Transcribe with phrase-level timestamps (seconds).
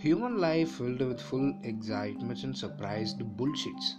[0.00, 3.94] Human life filled with full excitement and surprised bullshits.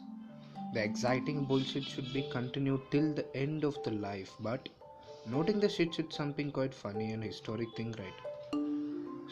[0.74, 4.70] The exciting bullshit should be continued till the end of the life, but
[5.26, 8.20] noting the shit is something quite funny and historic thing, right?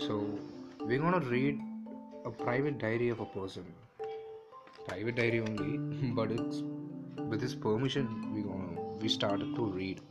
[0.08, 0.26] So
[0.86, 1.60] we're gonna read
[2.26, 3.66] a private diary of a person.
[4.88, 5.78] Private diary only,
[6.20, 6.64] but it's
[7.30, 10.02] with his permission we gonna we started to read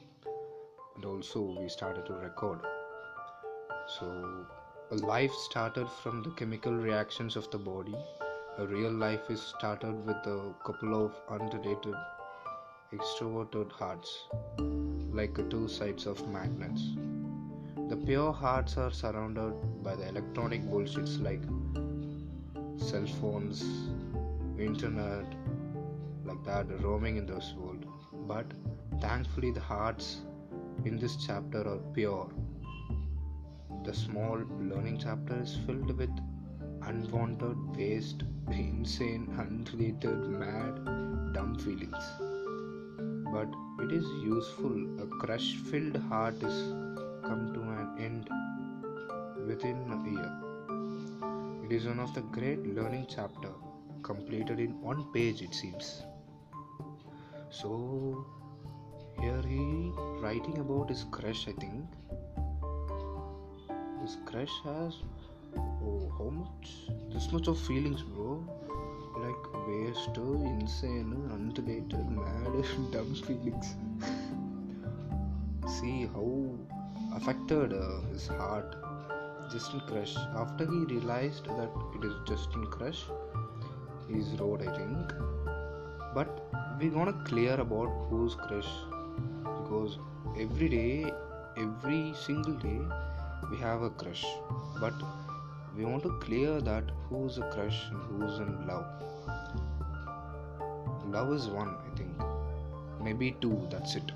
[0.94, 2.60] and also we started to record.
[3.98, 4.46] So
[4.92, 7.96] a life started from the chemical reactions of the body.
[8.58, 11.94] A real life is started with a couple of unrelated
[12.92, 14.28] extroverted hearts,
[15.10, 16.82] like two sides of magnets.
[17.88, 21.42] The pure hearts are surrounded by the electronic bullshits like
[22.78, 23.64] cell phones,
[24.56, 25.26] internet,
[26.24, 27.84] like that roaming in this world.
[28.28, 28.46] But
[29.00, 30.18] thankfully, the hearts
[30.84, 32.30] in this chapter are pure
[33.86, 34.38] the small
[34.68, 36.10] learning chapter is filled with
[36.82, 40.74] unwanted, waste, insane, unrelated, mad,
[41.32, 42.06] dumb feelings.
[43.32, 43.48] But
[43.84, 44.74] it is useful.
[45.00, 46.56] A crush filled heart is
[47.28, 48.28] come to an end
[49.46, 50.32] within a year.
[51.64, 53.52] It is one of the great learning chapter
[54.02, 56.02] completed in one page it seems.
[57.50, 58.26] So
[59.20, 61.84] here he writing about his crush I think
[64.06, 64.96] this crush has
[65.58, 66.68] oh how much?
[67.12, 68.34] This much of feelings bro.
[69.22, 73.74] Like waste insane unrelated mad dumb feelings.
[75.76, 76.28] See how
[77.16, 78.76] affected uh, his heart
[79.50, 83.02] just in crush after he realized that it is just in crush
[84.08, 85.12] he's wrote i think.
[86.14, 86.46] But
[86.78, 88.70] we're gonna clear about who's crush
[89.42, 89.98] because
[90.38, 91.12] every day
[91.56, 92.80] every single day
[93.50, 94.24] we have a crush.
[94.80, 94.94] But
[95.76, 98.86] we want to clear that who's a crush and who's in love.
[101.06, 102.10] Love is one i think.
[103.02, 104.12] Maybe two that's it.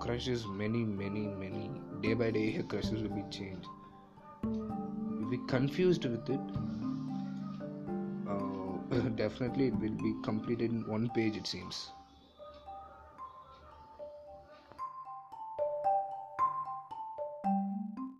[0.00, 1.70] Crush is many many many.
[2.00, 3.68] Day by day Her crushes will be changed.
[4.44, 6.40] If we confused with it
[8.28, 11.90] uh, definitely it will be completed in one page it seems